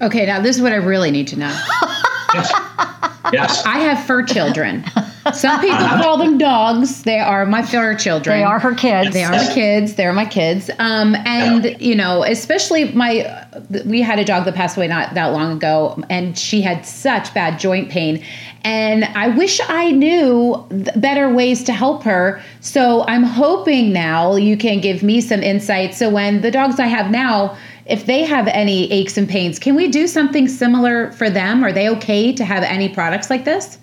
Okay, 0.00 0.26
now 0.26 0.40
this 0.40 0.56
is 0.56 0.62
what 0.62 0.72
I 0.72 0.76
really 0.76 1.12
need 1.12 1.28
to 1.28 1.38
know. 1.38 1.56
yes. 2.34 2.52
yes. 3.32 3.64
I 3.64 3.78
have 3.78 4.04
fur 4.04 4.24
children. 4.24 4.84
Some 5.32 5.60
people 5.60 5.76
call 5.76 6.18
them 6.18 6.36
dogs. 6.36 7.04
They 7.04 7.20
are 7.20 7.46
my 7.46 7.62
fur 7.62 7.94
children. 7.94 8.38
They 8.38 8.42
are 8.42 8.58
her 8.58 8.74
kids. 8.74 9.12
They 9.12 9.22
are 9.22 9.30
my 9.30 9.54
kids. 9.54 9.94
They're 9.94 10.12
my 10.12 10.26
kids. 10.26 10.68
Um, 10.78 11.14
and 11.14 11.64
yeah. 11.64 11.78
you 11.78 11.94
know, 11.94 12.24
especially 12.24 12.92
my, 12.92 13.46
we 13.84 14.02
had 14.02 14.18
a 14.18 14.24
dog 14.24 14.44
that 14.46 14.54
passed 14.54 14.76
away 14.76 14.88
not 14.88 15.14
that 15.14 15.26
long 15.26 15.52
ago, 15.52 16.02
and 16.10 16.36
she 16.36 16.60
had 16.60 16.84
such 16.84 17.32
bad 17.34 17.60
joint 17.60 17.88
pain, 17.88 18.24
and 18.64 19.04
I 19.04 19.28
wish 19.28 19.60
I 19.68 19.90
knew 19.92 20.66
better 20.96 21.32
ways 21.32 21.62
to 21.64 21.72
help 21.72 22.02
her. 22.02 22.42
So 22.60 23.04
I'm 23.06 23.24
hoping 23.24 23.92
now 23.92 24.36
you 24.36 24.56
can 24.56 24.80
give 24.80 25.02
me 25.02 25.20
some 25.20 25.42
insight. 25.42 25.94
So 25.94 26.10
when 26.10 26.40
the 26.40 26.50
dogs 26.50 26.80
I 26.80 26.86
have 26.86 27.10
now, 27.10 27.56
if 27.86 28.06
they 28.06 28.24
have 28.24 28.48
any 28.48 28.90
aches 28.92 29.16
and 29.18 29.28
pains, 29.28 29.58
can 29.58 29.74
we 29.74 29.88
do 29.88 30.06
something 30.06 30.48
similar 30.48 31.12
for 31.12 31.28
them? 31.28 31.64
Are 31.64 31.72
they 31.72 31.88
okay 31.90 32.32
to 32.32 32.44
have 32.44 32.62
any 32.62 32.88
products 32.88 33.30
like 33.30 33.44
this? 33.44 33.78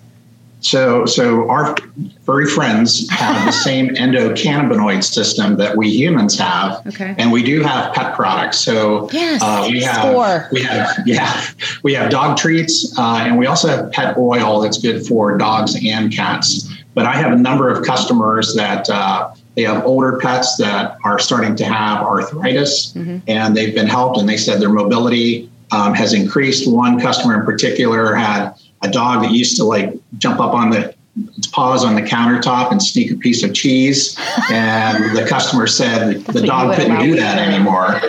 So, 0.60 1.06
so 1.06 1.48
our 1.48 1.76
furry 2.24 2.46
friends 2.46 3.08
have 3.10 3.46
the 3.46 3.52
same 3.68 3.88
endocannabinoid 3.90 5.02
system 5.02 5.56
that 5.56 5.76
we 5.76 5.90
humans 5.90 6.38
have, 6.38 6.86
okay. 6.86 7.14
and 7.18 7.32
we 7.32 7.42
do 7.42 7.62
have 7.62 7.94
pet 7.94 8.14
products. 8.14 8.58
So, 8.58 9.10
yes, 9.10 9.42
uh, 9.42 9.68
we 9.70 9.82
have 9.82 9.96
score. 9.96 10.48
we 10.52 10.62
have 10.62 10.88
yeah, 11.06 11.42
we 11.82 11.94
have 11.94 12.10
dog 12.10 12.36
treats, 12.36 12.96
uh, 12.98 13.22
and 13.24 13.38
we 13.38 13.46
also 13.46 13.68
have 13.68 13.90
pet 13.92 14.16
oil 14.16 14.60
that's 14.60 14.78
good 14.78 15.06
for 15.06 15.36
dogs 15.36 15.76
and 15.84 16.12
cats. 16.12 16.68
But 16.94 17.06
I 17.06 17.16
have 17.16 17.32
a 17.32 17.36
number 17.36 17.68
of 17.70 17.84
customers 17.84 18.54
that 18.54 18.88
uh, 18.90 19.32
they 19.54 19.62
have 19.62 19.84
older 19.84 20.18
pets 20.18 20.56
that 20.56 20.96
are 21.04 21.18
starting 21.18 21.56
to 21.56 21.64
have 21.64 22.02
arthritis, 22.02 22.92
mm-hmm. 22.92 23.18
and 23.28 23.56
they've 23.56 23.74
been 23.74 23.86
helped, 23.86 24.18
and 24.18 24.28
they 24.28 24.36
said 24.36 24.60
their 24.60 24.70
mobility 24.70 25.50
um, 25.72 25.94
has 25.94 26.12
increased. 26.12 26.70
One 26.70 27.00
customer 27.00 27.38
in 27.38 27.46
particular 27.46 28.14
had 28.14 28.54
a 28.82 28.90
dog 28.90 29.22
that 29.22 29.32
used 29.32 29.56
to 29.56 29.64
like 29.64 29.92
jump 30.18 30.40
up 30.40 30.54
on 30.54 30.70
the 30.70 30.94
its 31.36 31.46
paws 31.48 31.84
on 31.84 31.94
the 31.94 32.02
countertop 32.02 32.70
and 32.70 32.82
sneak 32.82 33.10
a 33.10 33.16
piece 33.16 33.42
of 33.42 33.52
cheese. 33.52 34.16
And 34.50 35.16
the 35.16 35.26
customer 35.28 35.66
said 35.66 36.24
the 36.26 36.42
dog 36.42 36.76
couldn't 36.76 37.00
do 37.00 37.16
that 37.16 37.38
anymore. 37.38 38.00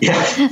Yeah. 0.00 0.48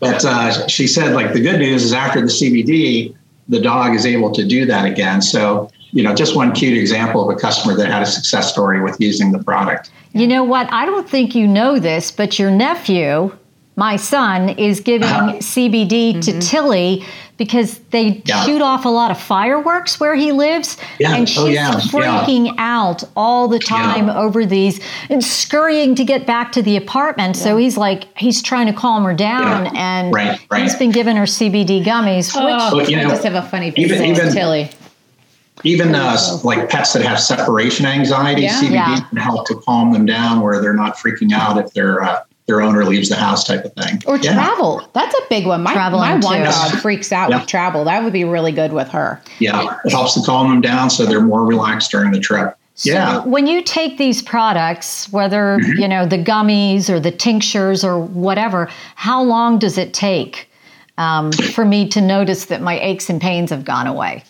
But 0.00 0.24
uh, 0.24 0.66
she 0.68 0.86
said, 0.86 1.14
like, 1.14 1.32
the 1.32 1.40
good 1.40 1.60
news 1.60 1.84
is 1.84 1.92
after 1.92 2.20
the 2.20 2.26
CBD, 2.26 3.14
the 3.48 3.60
dog 3.60 3.94
is 3.94 4.06
able 4.06 4.32
to 4.32 4.44
do 4.44 4.64
that 4.66 4.84
again. 4.84 5.22
So, 5.22 5.70
you 5.90 6.02
know, 6.02 6.14
just 6.14 6.34
one 6.34 6.52
cute 6.52 6.76
example 6.78 7.28
of 7.28 7.36
a 7.36 7.38
customer 7.38 7.76
that 7.76 7.90
had 7.90 8.02
a 8.02 8.06
success 8.06 8.50
story 8.50 8.80
with 8.80 9.00
using 9.00 9.32
the 9.32 9.42
product. 9.42 9.90
You 10.12 10.26
know 10.26 10.44
what? 10.44 10.72
I 10.72 10.86
don't 10.86 11.08
think 11.08 11.34
you 11.34 11.46
know 11.46 11.78
this, 11.78 12.10
but 12.10 12.38
your 12.38 12.50
nephew, 12.50 13.36
my 13.76 13.96
son, 13.96 14.50
is 14.50 14.80
giving 14.80 15.08
uh-huh. 15.08 15.32
CBD 15.38 16.14
mm-hmm. 16.14 16.20
to 16.20 16.40
Tilly 16.40 17.04
because 17.38 17.78
they 17.90 18.22
yeah. 18.24 18.44
shoot 18.44 18.62
off 18.62 18.84
a 18.84 18.88
lot 18.88 19.10
of 19.10 19.20
fireworks 19.20 19.98
where 19.98 20.14
he 20.14 20.30
lives. 20.30 20.76
Yeah. 20.98 21.14
And 21.14 21.22
oh, 21.22 21.26
she's 21.26 21.38
oh, 21.38 21.46
yeah. 21.46 21.72
freaking 21.72 22.46
yeah. 22.46 22.52
out 22.58 23.02
all 23.16 23.48
the 23.48 23.58
time 23.58 24.08
over 24.10 24.44
these 24.44 24.80
and 25.08 25.24
scurrying 25.24 25.94
to 25.96 26.04
get 26.04 26.26
back 26.26 26.52
to 26.52 26.62
the 26.62 26.76
apartment. 26.76 27.36
So 27.36 27.56
he's 27.56 27.76
like, 27.76 28.06
he's 28.16 28.42
trying 28.42 28.66
to 28.66 28.72
calm 28.72 29.04
her 29.04 29.14
down. 29.14 29.74
And 29.76 30.14
right, 30.14 30.38
right. 30.50 30.62
he's 30.62 30.76
been 30.76 30.92
giving 30.92 31.16
her 31.16 31.24
CBD 31.24 31.82
gummies. 31.84 32.32
Oh, 32.36 32.76
which, 32.76 32.88
you 32.88 32.96
know, 32.96 33.06
I 33.06 33.08
just 33.08 33.24
have 33.24 33.34
a 33.34 33.48
funny 33.48 33.72
piece 33.72 33.90
even, 33.90 34.04
even, 34.04 34.32
Tilly. 34.32 34.70
Even 35.64 35.94
uh, 35.94 36.16
like 36.44 36.68
pets 36.68 36.92
that 36.92 37.02
have 37.02 37.18
separation 37.18 37.86
anxiety, 37.86 38.46
CBD 38.46 39.08
can 39.08 39.18
help 39.18 39.46
to 39.48 39.54
calm 39.56 39.92
them 39.92 40.06
down 40.06 40.40
where 40.42 40.60
they're 40.60 40.74
not 40.74 40.96
freaking 40.96 41.32
out 41.32 41.58
if 41.58 41.72
they're 41.72 42.02
uh, 42.02 42.22
their 42.46 42.60
owner 42.60 42.84
leaves 42.84 43.08
the 43.08 43.16
house 43.16 43.44
type 43.44 43.64
of 43.64 43.72
thing. 43.74 44.02
Or 44.06 44.16
yeah. 44.16 44.34
travel. 44.34 44.88
That's 44.94 45.14
a 45.14 45.22
big 45.28 45.46
one. 45.46 45.62
My, 45.62 45.74
my 45.74 46.14
one 46.18 46.20
too. 46.20 46.44
dog 46.44 46.72
freaks 46.80 47.12
out 47.12 47.30
yeah. 47.30 47.38
with 47.38 47.46
travel. 47.46 47.84
That 47.84 48.02
would 48.02 48.12
be 48.12 48.24
really 48.24 48.52
good 48.52 48.72
with 48.72 48.88
her. 48.88 49.20
Yeah. 49.38 49.78
It 49.84 49.90
helps 49.90 50.14
to 50.14 50.22
calm 50.22 50.50
them 50.50 50.60
down 50.60 50.90
so 50.90 51.06
they're 51.06 51.20
more 51.20 51.44
relaxed 51.44 51.90
during 51.92 52.10
the 52.10 52.20
trip. 52.20 52.56
So 52.74 52.90
yeah. 52.90 53.24
when 53.24 53.46
you 53.46 53.62
take 53.62 53.98
these 53.98 54.22
products, 54.22 55.12
whether, 55.12 55.58
mm-hmm. 55.58 55.80
you 55.80 55.86
know, 55.86 56.06
the 56.06 56.18
gummies 56.18 56.88
or 56.88 56.98
the 56.98 57.12
tinctures 57.12 57.84
or 57.84 58.00
whatever, 58.00 58.68
how 58.96 59.22
long 59.22 59.58
does 59.58 59.78
it 59.78 59.94
take 59.94 60.48
um, 60.98 61.32
for 61.32 61.64
me 61.64 61.86
to 61.88 62.00
notice 62.00 62.46
that 62.46 62.60
my 62.60 62.80
aches 62.80 63.08
and 63.08 63.20
pains 63.20 63.50
have 63.50 63.64
gone 63.64 63.86
away? 63.86 64.24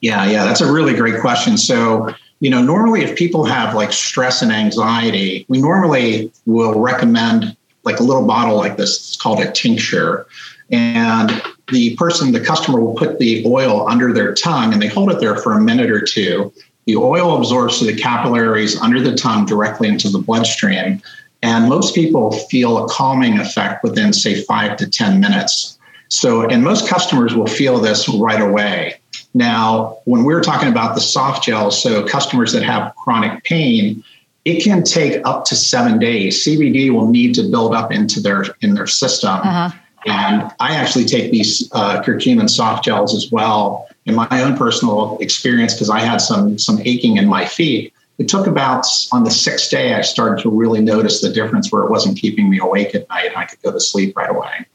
Yeah, 0.00 0.26
yeah, 0.26 0.44
that's 0.44 0.60
a 0.60 0.70
really 0.70 0.94
great 0.94 1.20
question. 1.20 1.56
So 1.56 2.14
you 2.40 2.50
know, 2.50 2.62
normally 2.62 3.02
if 3.02 3.16
people 3.16 3.44
have 3.44 3.74
like 3.74 3.92
stress 3.92 4.42
and 4.42 4.52
anxiety, 4.52 5.44
we 5.48 5.60
normally 5.60 6.32
will 6.46 6.78
recommend 6.80 7.56
like 7.84 8.00
a 8.00 8.02
little 8.02 8.26
bottle 8.26 8.56
like 8.56 8.76
this. 8.76 8.96
It's 8.96 9.16
called 9.16 9.40
a 9.40 9.50
tincture. 9.50 10.26
And 10.70 11.42
the 11.72 11.96
person, 11.96 12.32
the 12.32 12.40
customer 12.40 12.80
will 12.80 12.94
put 12.94 13.18
the 13.18 13.44
oil 13.46 13.88
under 13.88 14.12
their 14.12 14.34
tongue 14.34 14.72
and 14.72 14.80
they 14.80 14.88
hold 14.88 15.10
it 15.10 15.20
there 15.20 15.36
for 15.36 15.54
a 15.54 15.60
minute 15.60 15.90
or 15.90 16.00
two. 16.00 16.52
the 16.86 16.96
oil 16.96 17.36
absorbs 17.36 17.78
to 17.78 17.84
the 17.84 17.94
capillaries 17.94 18.80
under 18.80 18.98
the 18.98 19.14
tongue 19.14 19.44
directly 19.44 19.88
into 19.88 20.08
the 20.08 20.18
bloodstream. 20.18 21.02
And 21.42 21.68
most 21.68 21.94
people 21.94 22.32
feel 22.32 22.82
a 22.82 22.88
calming 22.88 23.38
effect 23.38 23.84
within, 23.84 24.12
say, 24.12 24.42
five 24.42 24.76
to 24.78 24.88
10 24.88 25.20
minutes. 25.20 25.78
So, 26.08 26.48
and 26.48 26.64
most 26.64 26.88
customers 26.88 27.34
will 27.34 27.46
feel 27.46 27.78
this 27.78 28.08
right 28.08 28.40
away. 28.40 29.00
Now, 29.34 29.98
when 30.04 30.24
we're 30.24 30.42
talking 30.42 30.68
about 30.68 30.94
the 30.94 31.00
soft 31.00 31.44
gels, 31.44 31.80
so 31.82 32.06
customers 32.06 32.52
that 32.52 32.62
have 32.62 32.94
chronic 32.96 33.44
pain, 33.44 34.02
it 34.44 34.62
can 34.62 34.82
take 34.82 35.20
up 35.26 35.44
to 35.46 35.56
seven 35.56 35.98
days. 35.98 36.44
CBD 36.44 36.90
will 36.90 37.08
need 37.08 37.34
to 37.34 37.42
build 37.42 37.74
up 37.74 37.92
into 37.92 38.20
their 38.20 38.46
in 38.62 38.74
their 38.74 38.86
system. 38.86 39.30
Uh-huh. 39.30 39.70
And 40.06 40.50
I 40.58 40.74
actually 40.74 41.04
take 41.04 41.30
these 41.30 41.68
uh, 41.72 42.02
curcumin 42.02 42.48
soft 42.48 42.84
gels 42.84 43.14
as 43.14 43.30
well 43.30 43.88
in 44.06 44.14
my 44.14 44.28
own 44.30 44.56
personal 44.56 45.18
experience 45.20 45.74
because 45.74 45.90
I 45.90 46.00
had 46.00 46.18
some 46.18 46.58
some 46.58 46.80
aching 46.84 47.18
in 47.18 47.28
my 47.28 47.44
feet. 47.44 47.92
It 48.16 48.26
took 48.26 48.46
about 48.46 48.86
on 49.12 49.24
the 49.24 49.30
sixth 49.30 49.70
day 49.70 49.94
I 49.94 50.00
started 50.00 50.42
to 50.42 50.50
really 50.50 50.80
notice 50.80 51.20
the 51.20 51.30
difference 51.30 51.70
where 51.70 51.84
it 51.84 51.90
wasn't 51.90 52.18
keeping 52.18 52.48
me 52.48 52.58
awake 52.58 52.94
at 52.94 53.08
night. 53.08 53.26
And 53.26 53.36
I 53.36 53.44
could 53.44 53.60
go 53.62 53.70
to 53.70 53.80
sleep 53.80 54.16
right 54.16 54.30
away. 54.30 54.66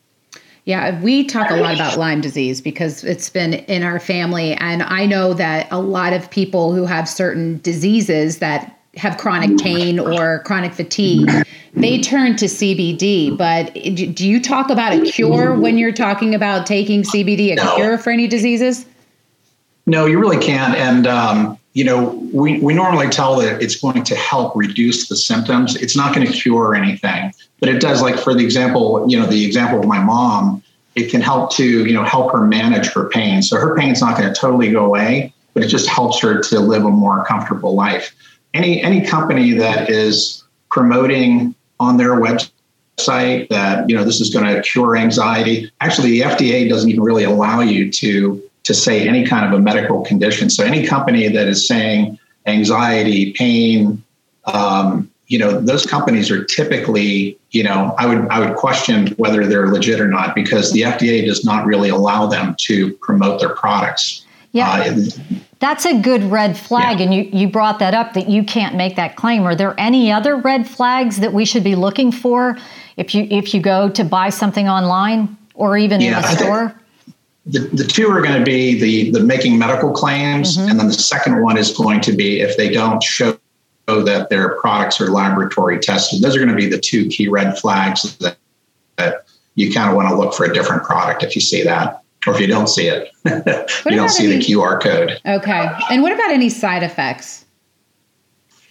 Yeah, 0.65 1.01
we 1.01 1.25
talk 1.25 1.51
a 1.51 1.58
lot 1.58 1.75
about 1.75 1.98
Lyme 1.98 2.22
disease 2.22 2.62
because 2.62 3.03
it's 3.03 3.29
been 3.29 3.53
in 3.53 3.84
our 3.84 4.00
family. 4.00 4.53
And 4.53 4.82
I 4.82 5.05
know 5.05 5.34
that 5.34 5.67
a 5.72 5.79
lot 5.79 6.13
of 6.13 6.29
people 6.29 6.74
who 6.74 6.86
have 6.86 7.10
certain 7.10 7.60
diseases 7.62 8.39
that 8.39 8.79
have 8.96 9.17
chronic 9.17 9.58
pain 9.58 10.00
or 10.00 10.39
chronic 10.46 10.74
fatigue, 10.74 11.29
they 11.74 12.00
turn 12.00 12.38
to 12.38 12.46
CBD. 12.46 13.38
But 13.38 13.74
do 13.74 14.27
you 14.27 14.41
talk 14.41 14.70
about 14.70 14.93
a 14.93 15.01
cure 15.01 15.53
when 15.53 15.77
you're 15.77 15.91
talking 15.91 16.34
about 16.34 16.65
taking 16.65 17.03
CBD, 17.03 17.51
a 17.51 17.55
no. 17.55 17.75
cure 17.75 17.98
for 17.98 18.12
any 18.12 18.27
diseases? 18.27 18.86
No, 19.86 20.05
you 20.05 20.17
really 20.17 20.39
can't. 20.39 20.75
And, 20.75 21.08
um, 21.08 21.60
you 21.74 21.84
know, 21.84 22.10
we, 22.32 22.60
we 22.60 22.74
normally 22.74 23.10
tell 23.10 23.36
that 23.38 23.62
it's 23.62 23.75
going 23.75 24.03
to 24.03 24.15
help 24.15 24.56
reduce 24.56 25.10
the 25.10 25.15
symptoms. 25.15 25.75
It's 25.75 25.96
not 25.96 26.15
going 26.15 26.25
to 26.27 26.34
cure 26.34 26.75
anything, 26.75 27.34
but 27.60 27.68
it 27.68 27.82
does, 27.82 28.01
like 28.01 28.18
for 28.20 28.34
the 28.34 28.44
example, 28.44 29.06
you 29.08 29.20
know, 29.20 29.25
the 29.25 29.44
example 29.44 29.80
of 29.80 29.86
my 29.88 30.00
mom, 30.00 30.63
it 30.96 31.10
can 31.10 31.22
help 31.22 31.51
to, 31.56 31.86
you 31.86 31.94
know, 31.94 32.03
help 32.03 32.32
her 32.32 32.46
manage 32.46 32.94
her 32.94 33.10
pain. 33.10 33.42
So 33.42 33.58
her 33.58 33.75
pain's 33.75 34.01
not 34.01 34.18
going 34.18 34.32
to 34.32 34.39
totally 34.39 34.72
go 34.72 34.86
away, 34.86 35.34
but 35.56 35.63
it 35.63 35.68
just 35.68 35.89
helps 35.89 36.20
her 36.22 36.39
to 36.42 36.60
live 36.60 36.86
a 36.86 36.92
more 36.92 37.25
comfortable 37.25 37.74
life. 37.74 38.13
Any 38.53 38.82
any 38.84 39.03
company 39.03 39.53
that 39.53 39.89
is 39.89 40.44
promoting 40.70 41.56
on 41.80 41.98
their 41.98 42.12
website 42.12 43.50
that, 43.50 43.89
you 43.89 43.96
know, 43.96 44.03
this 44.03 44.22
is 44.22 44.32
going 44.32 44.46
to 44.46 44.62
cure 44.62 44.96
anxiety. 44.96 45.72
Actually, 45.82 46.12
the 46.12 46.22
FDA 46.22 46.70
doesn't 46.70 46.89
even 46.89 47.01
really 47.01 47.24
allow 47.24 47.62
you 47.62 47.92
to 47.92 48.44
to 48.63 48.74
say 48.74 49.08
any 49.08 49.25
kind 49.25 49.46
of 49.46 49.58
a 49.58 49.62
medical 49.62 50.01
condition. 50.03 50.50
So 50.50 50.63
any 50.63 50.86
company 50.86 51.27
that 51.27 51.48
is 51.48 51.67
saying 51.67 52.17
anxiety, 52.46 53.34
pain, 53.34 54.03
um, 54.46 55.10
you 55.27 55.39
know, 55.39 55.60
those 55.60 55.86
companies 55.86 56.29
are 56.29 56.43
typically, 56.43 57.38
you 57.51 57.63
know, 57.63 57.96
I 57.98 58.05
would 58.05 58.27
I 58.29 58.39
would 58.39 58.55
question 58.58 59.08
whether 59.17 59.46
they're 59.48 59.67
legit 59.67 60.00
or 60.00 60.08
not 60.08 60.36
because 60.36 60.72
the 60.74 60.82
FDA 60.82 61.25
does 61.25 61.43
not 61.46 61.65
really 61.65 61.89
allow 61.89 62.27
them 62.27 62.55
to 62.60 62.93
promote 62.98 63.39
their 63.39 63.55
products. 63.55 64.25
Yeah. 64.51 64.70
Uh, 64.70 65.00
that's 65.60 65.86
a 65.86 66.00
good 66.00 66.24
red 66.25 66.58
flag, 66.58 67.00
yeah. 67.00 67.05
and 67.05 67.13
you, 67.13 67.24
you 67.34 67.48
brought 67.48 67.79
that 67.79 67.96
up 67.96 68.13
that 68.13 68.29
you 68.29 68.43
can't 68.43 68.75
make 68.75 68.96
that 68.98 69.15
claim. 69.15 69.43
Are 69.43 69.55
there 69.55 69.74
any 69.79 70.12
other 70.12 70.36
red 70.36 70.70
flags 70.70 71.20
that 71.22 71.34
we 71.34 71.46
should 71.46 71.63
be 71.63 71.74
looking 71.74 72.12
for 72.12 72.58
if 72.98 73.15
you 73.15 73.27
if 73.32 73.53
you 73.53 73.62
go 73.62 73.89
to 73.89 74.03
buy 74.03 74.29
something 74.29 74.70
online 74.70 75.36
or 75.55 75.77
even 75.77 76.01
yeah, 76.01 76.17
in 76.17 76.22
the 76.22 76.27
store? 76.27 76.75
The, 77.46 77.60
the 77.60 77.84
two 77.84 78.08
are 78.08 78.22
going 78.22 78.38
to 78.38 78.46
be 78.46 78.80
the 78.80 79.12
the 79.12 79.20
making 79.20 79.58
medical 79.58 79.92
claims, 79.92 80.58
mm-hmm. 80.58 80.70
and 80.70 80.80
then 80.80 80.88
the 80.88 80.94
second 80.94 81.42
one 81.42 81.58
is 81.58 81.76
going 81.76 82.00
to 82.02 82.14
be 82.14 82.42
if 82.42 82.56
they 82.58 82.70
don't 82.70 83.04
show 83.04 83.38
that 83.88 84.28
their 84.30 84.58
products 84.60 85.02
are 85.02 85.10
laboratory 85.10 85.80
tested. 85.80 86.22
Those 86.22 86.36
are 86.36 86.40
going 86.40 86.52
to 86.52 86.56
be 86.56 86.70
the 86.70 86.80
two 86.80 87.08
key 87.10 87.28
red 87.28 87.58
flags 87.58 88.18
that, 88.18 88.38
that 88.96 89.26
you 89.56 89.74
kind 89.74 89.90
of 89.90 89.96
want 89.96 90.10
to 90.10 90.16
look 90.16 90.34
for 90.34 90.46
a 90.46 90.54
different 90.54 90.84
product 90.84 91.24
if 91.24 91.36
you 91.36 91.42
see 91.42 91.64
that. 91.64 92.02
Or 92.26 92.34
if 92.34 92.40
you 92.40 92.48
don't 92.48 92.68
see 92.68 92.88
it, 92.88 93.12
you 93.86 93.98
don't 93.98 94.08
see 94.08 94.32
any, 94.32 94.38
the 94.38 94.46
QR 94.46 94.82
code. 94.82 95.20
Okay. 95.26 95.70
And 95.92 96.02
what 96.02 96.14
about 96.14 96.32
any 96.32 96.48
side 96.48 96.82
effects? 96.82 97.44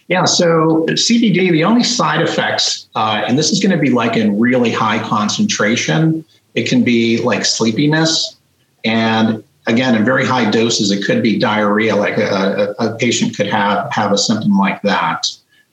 Yeah, 0.07 0.25
so 0.25 0.85
CBD, 0.89 1.51
the 1.51 1.63
only 1.63 1.83
side 1.83 2.21
effects, 2.21 2.89
uh, 2.95 3.23
and 3.27 3.37
this 3.37 3.51
is 3.51 3.59
going 3.59 3.71
to 3.71 3.77
be 3.77 3.91
like 3.91 4.17
in 4.17 4.39
really 4.39 4.71
high 4.71 4.97
concentration, 5.07 6.25
it 6.55 6.67
can 6.67 6.83
be 6.83 7.21
like 7.21 7.45
sleepiness. 7.45 8.35
And 8.83 9.43
again, 9.67 9.95
in 9.95 10.03
very 10.03 10.25
high 10.25 10.49
doses, 10.49 10.91
it 10.91 11.05
could 11.05 11.23
be 11.23 11.39
diarrhea, 11.39 11.95
like 11.95 12.17
a, 12.17 12.75
a, 12.79 12.95
patient 12.97 13.35
could 13.35 13.47
have, 13.47 13.91
have 13.91 14.11
a 14.11 14.17
symptom 14.17 14.57
like 14.57 14.81
that. 14.81 15.27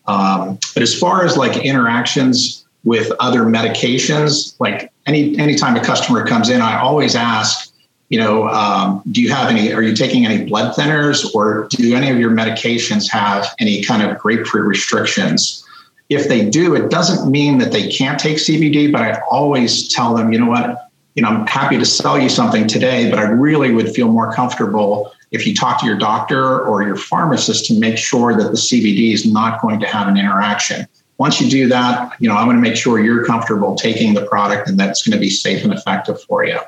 Um, 0.07 0.59
but 0.75 0.83
as 0.83 0.99
far 0.99 1.25
as 1.25 1.37
like 1.37 1.65
interactions 1.65 2.65
with 2.85 3.13
other 3.21 3.43
medications, 3.43 4.55
like 4.59 4.93
any 5.07 5.39
anytime 5.39 5.77
a 5.77 5.85
customer 5.85 6.27
comes 6.27 6.49
in, 6.49 6.61
I 6.61 6.81
always 6.81 7.15
ask, 7.15 7.73
you 8.09 8.19
know, 8.19 8.49
um, 8.49 9.03
do 9.13 9.23
you 9.23 9.31
have 9.31 9.51
any? 9.51 9.73
Are 9.73 9.83
you 9.83 9.95
taking 9.95 10.27
any 10.27 10.45
blood 10.45 10.75
thinners, 10.75 11.35
or 11.35 11.69
do 11.71 11.95
any 11.95 12.11
of 12.11 12.19
your 12.19 12.31
medications 12.31 13.11
have 13.11 13.47
any 13.61 13.83
kind 13.83 14.03
of 14.03 14.19
grapefruit 14.19 14.67
restrictions? 14.67 15.65
If 16.09 16.27
they 16.27 16.49
do, 16.49 16.75
it 16.75 16.91
doesn't 16.91 17.31
mean 17.31 17.59
that 17.59 17.71
they 17.71 17.89
can't 17.89 18.19
take 18.19 18.39
CBD, 18.39 18.91
but 18.91 19.01
I 19.01 19.21
always 19.31 19.93
tell 19.93 20.15
them, 20.15 20.33
you 20.33 20.41
know 20.41 20.47
what, 20.47 20.90
you 21.15 21.23
know, 21.23 21.29
I'm 21.29 21.47
happy 21.47 21.77
to 21.79 21.85
sell 21.85 22.19
you 22.19 22.29
something 22.29 22.67
today, 22.67 23.11
but 23.11 23.19
I 23.19 23.23
really 23.23 23.73
would 23.73 23.93
feel 23.95 24.09
more 24.09 24.33
comfortable 24.33 25.13
if 25.31 25.47
you 25.47 25.55
talk 25.55 25.81
to 25.81 25.87
your 25.87 25.99
doctor 25.99 26.61
or 26.67 26.83
your 26.83 26.97
pharmacist 26.97 27.67
to 27.67 27.79
make 27.79 27.99
sure 27.99 28.35
that 28.37 28.51
the 28.51 28.57
CBD 28.57 29.13
is 29.13 29.27
not 29.27 29.61
going 29.61 29.81
to 29.81 29.87
have 29.87 30.09
an 30.09 30.17
interaction. 30.17 30.87
Once 31.19 31.41
you 31.41 31.51
do 31.51 31.69
that, 31.69 32.15
you 32.21 32.29
know, 32.29 32.37
I'm 32.37 32.47
going 32.47 32.57
to 32.57 32.63
make 32.63 32.77
sure 32.77 32.99
you're 32.99 33.25
comfortable 33.25 33.75
taking 33.75 34.15
the 34.15 34.25
product 34.27 34.69
and 34.69 34.79
that 34.79 34.89
it's 34.91 35.03
going 35.07 35.17
to 35.17 35.21
be 35.21 35.31
safe 35.31 35.65
and 35.65 35.73
effective 35.73 36.21
for 36.23 36.45
you. 36.45 36.59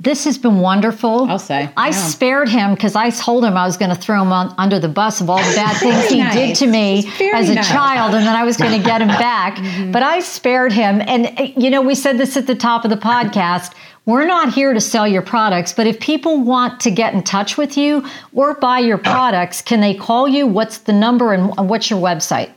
This 0.00 0.24
has 0.26 0.38
been 0.38 0.60
wonderful. 0.60 1.24
I'll 1.24 1.40
say. 1.40 1.68
I 1.76 1.86
yeah. 1.88 1.92
spared 1.92 2.48
him 2.48 2.74
because 2.74 2.94
I 2.94 3.10
told 3.10 3.44
him 3.44 3.56
I 3.56 3.66
was 3.66 3.76
going 3.76 3.90
to 3.90 4.00
throw 4.00 4.22
him 4.22 4.32
on, 4.32 4.54
under 4.56 4.78
the 4.78 4.88
bus 4.88 5.20
of 5.20 5.28
all 5.28 5.38
the 5.38 5.56
bad 5.56 5.76
things 5.80 6.06
he 6.06 6.18
nice. 6.20 6.34
did 6.34 6.56
to 6.56 6.66
me 6.68 7.10
as 7.34 7.50
a 7.50 7.54
nice. 7.54 7.68
child, 7.68 8.14
and 8.14 8.24
then 8.24 8.36
I 8.36 8.44
was 8.44 8.56
going 8.56 8.70
to 8.80 8.84
get 8.84 9.02
him 9.02 9.08
back. 9.08 9.56
mm-hmm. 9.56 9.90
But 9.90 10.04
I 10.04 10.20
spared 10.20 10.72
him. 10.72 11.00
And, 11.00 11.52
you 11.56 11.68
know, 11.68 11.82
we 11.82 11.96
said 11.96 12.16
this 12.16 12.36
at 12.36 12.46
the 12.46 12.54
top 12.54 12.84
of 12.84 12.90
the 12.90 12.96
podcast. 12.96 13.74
We're 14.06 14.24
not 14.24 14.54
here 14.54 14.72
to 14.72 14.80
sell 14.80 15.06
your 15.06 15.20
products, 15.20 15.72
but 15.72 15.86
if 15.86 15.98
people 16.00 16.42
want 16.42 16.80
to 16.80 16.90
get 16.90 17.12
in 17.12 17.22
touch 17.24 17.58
with 17.58 17.76
you 17.76 18.06
or 18.32 18.54
buy 18.54 18.78
your 18.78 18.98
products, 18.98 19.60
can 19.60 19.80
they 19.80 19.94
call 19.94 20.28
you? 20.28 20.46
What's 20.46 20.78
the 20.78 20.94
number 20.94 21.34
and 21.34 21.68
what's 21.68 21.90
your 21.90 22.00
website? 22.00 22.50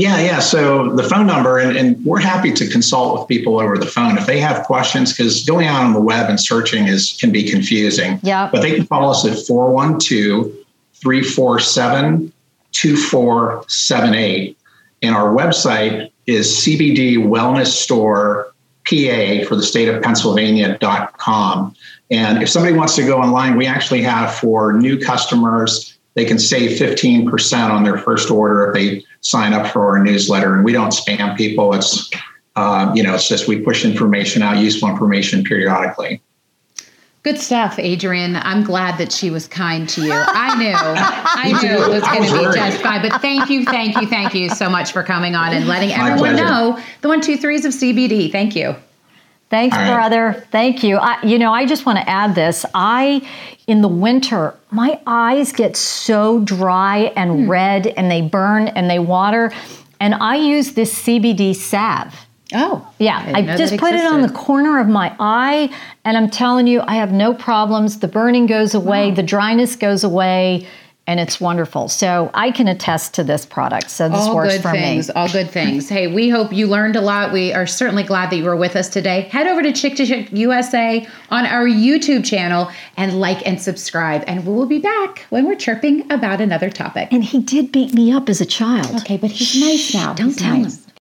Yeah, 0.00 0.18
yeah. 0.18 0.38
So 0.38 0.96
the 0.96 1.02
phone 1.02 1.26
number, 1.26 1.58
and, 1.58 1.76
and, 1.76 2.02
we're 2.06 2.20
happy 2.20 2.54
to 2.54 2.66
consult 2.66 3.18
with 3.18 3.28
people 3.28 3.60
over 3.60 3.76
the 3.76 3.84
phone 3.84 4.16
if 4.16 4.24
they 4.24 4.40
have 4.40 4.64
questions, 4.64 5.12
because 5.12 5.44
going 5.44 5.66
out 5.66 5.84
on 5.84 5.92
the 5.92 6.00
web 6.00 6.30
and 6.30 6.40
searching 6.40 6.88
is 6.88 7.18
can 7.20 7.30
be 7.30 7.44
confusing. 7.44 8.18
Yeah. 8.22 8.48
But 8.50 8.62
they 8.62 8.76
can 8.76 8.86
call 8.86 9.10
us 9.10 9.26
at 9.26 9.46
412 9.46 10.56
347 10.94 12.32
2478. 12.72 14.58
And 15.02 15.14
our 15.14 15.34
website 15.34 16.10
is 16.26 16.48
CBD 16.48 17.18
Wellness 17.18 17.66
Store 17.66 18.54
PA 18.86 19.46
for 19.46 19.54
the 19.54 19.62
state 19.62 19.88
of 19.88 20.02
Pennsylvania.com. 20.02 21.76
And 22.10 22.42
if 22.42 22.48
somebody 22.48 22.74
wants 22.74 22.96
to 22.96 23.02
go 23.02 23.20
online, 23.20 23.54
we 23.54 23.66
actually 23.66 24.00
have 24.00 24.34
for 24.34 24.72
new 24.72 24.98
customers, 24.98 25.98
they 26.14 26.24
can 26.24 26.38
save 26.38 26.78
15% 26.78 27.70
on 27.70 27.84
their 27.84 27.98
first 27.98 28.30
order 28.30 28.68
if 28.68 28.74
they 28.74 29.04
sign 29.20 29.52
up 29.52 29.66
for 29.66 29.86
our 29.86 30.02
newsletter. 30.02 30.54
And 30.54 30.64
we 30.64 30.72
don't 30.72 30.92
spam 30.92 31.36
people. 31.36 31.74
It's, 31.74 32.10
uh, 32.56 32.92
you 32.94 33.02
know, 33.02 33.14
it's 33.14 33.28
just 33.28 33.46
we 33.46 33.60
push 33.60 33.84
information 33.84 34.42
out, 34.42 34.58
useful 34.58 34.88
information 34.88 35.44
periodically. 35.44 36.20
Good 37.22 37.38
stuff, 37.38 37.78
Adrian. 37.78 38.36
I'm 38.36 38.64
glad 38.64 38.96
that 38.96 39.12
she 39.12 39.30
was 39.30 39.46
kind 39.46 39.86
to 39.90 40.02
you. 40.02 40.12
I 40.12 40.56
knew, 40.56 40.72
I 40.74 41.60
knew 41.60 41.84
it 41.84 41.90
was 41.90 42.02
going 42.02 42.22
to 42.24 42.48
be 42.48 42.54
just 42.56 42.82
fine. 42.82 43.02
But 43.02 43.20
thank 43.20 43.50
you, 43.50 43.64
thank 43.66 44.00
you, 44.00 44.06
thank 44.06 44.34
you 44.34 44.48
so 44.48 44.70
much 44.70 44.92
for 44.92 45.02
coming 45.02 45.34
on 45.34 45.52
and 45.52 45.68
letting 45.68 45.92
everyone 45.92 46.36
know 46.36 46.82
the 47.02 47.08
one, 47.08 47.20
two, 47.20 47.36
threes 47.36 47.66
of 47.66 47.72
CBD. 47.72 48.32
Thank 48.32 48.56
you. 48.56 48.74
Thanks, 49.50 49.76
right. 49.76 49.92
brother. 49.92 50.46
Thank 50.52 50.84
you. 50.84 50.96
I, 50.96 51.20
you 51.24 51.38
know, 51.38 51.52
I 51.52 51.66
just 51.66 51.84
want 51.84 51.98
to 51.98 52.08
add 52.08 52.36
this. 52.36 52.64
I, 52.72 53.28
in 53.66 53.82
the 53.82 53.88
winter, 53.88 54.54
my 54.70 55.00
eyes 55.06 55.52
get 55.52 55.76
so 55.76 56.40
dry 56.40 57.12
and 57.16 57.44
hmm. 57.44 57.50
red 57.50 57.88
and 57.88 58.08
they 58.08 58.22
burn 58.22 58.68
and 58.68 58.88
they 58.88 59.00
water. 59.00 59.52
And 59.98 60.14
I 60.14 60.36
use 60.36 60.74
this 60.74 60.94
CBD 61.02 61.54
salve. 61.54 62.14
Oh, 62.54 62.88
yeah. 62.98 63.32
I, 63.34 63.40
I 63.40 63.56
just 63.56 63.76
put 63.76 63.94
it 63.94 64.04
on 64.04 64.22
the 64.22 64.30
corner 64.30 64.80
of 64.80 64.88
my 64.88 65.14
eye, 65.20 65.72
and 66.04 66.16
I'm 66.16 66.28
telling 66.28 66.66
you, 66.66 66.80
I 66.80 66.96
have 66.96 67.12
no 67.12 67.32
problems. 67.32 68.00
The 68.00 68.08
burning 68.08 68.46
goes 68.46 68.74
away, 68.74 69.10
wow. 69.10 69.14
the 69.14 69.22
dryness 69.22 69.76
goes 69.76 70.02
away, 70.02 70.66
and 71.10 71.18
it's 71.18 71.40
wonderful. 71.40 71.88
So 71.88 72.30
I 72.34 72.52
can 72.52 72.68
attest 72.68 73.14
to 73.14 73.24
this 73.24 73.44
product. 73.44 73.90
So 73.90 74.08
this 74.08 74.20
all 74.20 74.36
works 74.36 74.54
good 74.54 74.62
for 74.62 74.70
things, 74.70 75.08
me. 75.08 75.14
All 75.14 75.28
good 75.28 75.50
things. 75.50 75.88
Hey, 75.88 76.06
we 76.06 76.28
hope 76.28 76.52
you 76.52 76.68
learned 76.68 76.94
a 76.94 77.00
lot. 77.00 77.32
We 77.32 77.52
are 77.52 77.66
certainly 77.66 78.04
glad 78.04 78.30
that 78.30 78.36
you 78.36 78.44
were 78.44 78.54
with 78.54 78.76
us 78.76 78.88
today. 78.88 79.22
Head 79.22 79.48
over 79.48 79.60
to 79.60 79.72
Chick 79.72 79.96
to 79.96 80.06
Chick 80.06 80.28
USA 80.30 81.04
on 81.30 81.46
our 81.46 81.66
YouTube 81.66 82.24
channel 82.24 82.70
and 82.96 83.18
like 83.18 83.44
and 83.44 83.60
subscribe. 83.60 84.22
And 84.28 84.46
we 84.46 84.54
will 84.54 84.66
be 84.66 84.78
back 84.78 85.26
when 85.30 85.46
we're 85.46 85.56
chirping 85.56 86.10
about 86.12 86.40
another 86.40 86.70
topic. 86.70 87.08
And 87.12 87.24
he 87.24 87.40
did 87.40 87.72
beat 87.72 87.92
me 87.92 88.12
up 88.12 88.28
as 88.28 88.40
a 88.40 88.46
child. 88.46 88.94
Okay, 89.00 89.16
but 89.16 89.32
he's 89.32 89.60
nice 89.60 89.92
now. 89.92 90.14
Don't 90.14 90.28
He's 90.28 90.36
tell 90.36 90.58
nice. 90.58 90.84
him. 90.84 90.89